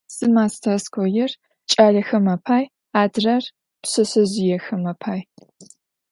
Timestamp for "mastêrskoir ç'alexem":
0.35-2.25